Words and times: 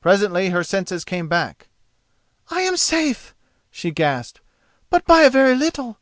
Presently 0.00 0.48
her 0.48 0.64
senses 0.64 1.04
came 1.04 1.28
back. 1.28 1.68
"I 2.48 2.62
am 2.62 2.78
safe!" 2.78 3.34
she 3.70 3.90
gasped, 3.90 4.40
"but 4.88 5.04
by 5.04 5.24
a 5.24 5.28
very 5.30 5.54
little. 5.54 5.98